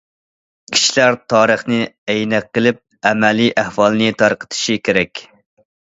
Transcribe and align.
كىشىلەر 0.75 1.17
تارىخنى 1.33 1.79
ئەينەك 2.15 2.49
قىلىپ، 2.59 2.83
ئەمەلىي 3.11 3.55
ئەھۋالنى 3.65 4.13
تارقىتىشى 4.25 4.85
كېرەك. 4.89 5.29